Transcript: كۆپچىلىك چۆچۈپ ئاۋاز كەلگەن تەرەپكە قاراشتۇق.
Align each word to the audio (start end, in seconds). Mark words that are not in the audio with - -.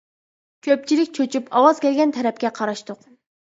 كۆپچىلىك 0.67 1.11
چۆچۈپ 1.19 1.53
ئاۋاز 1.61 1.83
كەلگەن 1.85 2.17
تەرەپكە 2.19 2.55
قاراشتۇق. 2.61 3.09